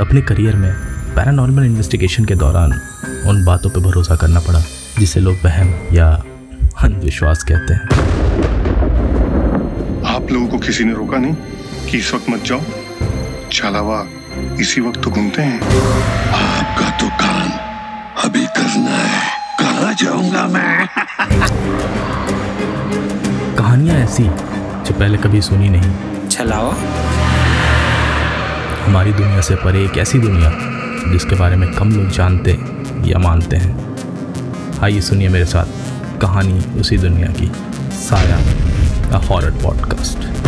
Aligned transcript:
अपने 0.00 0.20
करियर 0.20 0.56
में 0.56 0.72
paranormal 1.14 1.64
investigation 1.64 2.24
के 2.24 2.34
दौरान 2.34 2.72
उन 3.26 3.44
बातों 3.44 3.70
पर 3.70 3.80
भरोसा 3.80 4.16
करना 4.16 4.40
पड़ा 4.40 4.60
जिसे 4.98 5.20
लोग 5.20 5.36
वहम 5.44 5.74
या 5.92 6.08
अंधविश्वास 6.80 7.42
कहते 7.42 7.74
हैं। 7.74 7.82
आप 10.14 10.32
लोगों 10.32 10.48
को 10.48 10.58
किसी 10.58 10.84
ने 10.84 10.92
रोका 10.92 11.18
नहीं 11.18 11.34
कि 11.90 11.98
इस 11.98 12.14
वक्त 12.14 12.30
मत 12.30 12.42
जाओ? 12.44 12.60
छलावा 13.52 14.06
इसी 14.60 14.80
वक्त 14.80 15.02
तो 15.02 15.10
घूमते 15.10 15.42
हैं। 15.42 15.60
आपका 16.32 16.90
तो 16.90 17.08
काम 17.08 17.48
अभी 18.24 18.46
करना 18.46 18.96
है। 18.96 19.30
कहा 19.60 19.92
जाऊँगा 19.92 20.46
मैं? 20.46 20.88
कहानियाँ 23.56 23.96
ऐसी 23.96 24.22
जो 24.22 24.98
पहले 24.98 25.18
कभी 25.18 25.40
सुनी 25.40 25.68
नहीं। 25.68 26.28
छलावा? 26.28 26.95
हमारी 28.86 29.12
दुनिया 29.12 29.40
से 29.40 29.54
परे 29.54 29.84
एक 29.84 29.96
ऐसी 29.98 30.18
दुनिया, 30.18 30.50
जिसके 31.12 31.36
बारे 31.36 31.56
में 31.56 31.72
कम 31.72 31.90
लोग 31.90 32.08
जानते 32.08 32.50
या 33.04 33.18
मानते 33.18 33.56
हैं। 33.56 33.74
आइए 34.82 35.00
सुनिए 35.00 35.28
मेरे 35.28 35.44
साथ 35.44 36.20
कहानी 36.20 36.80
उसी 36.80 36.98
दुनिया 36.98 37.28
की, 37.28 37.50
साया 37.98 38.38
अ 39.18 39.24
हॉरर 39.24 39.50
पॉडकास्ट 39.50 40.45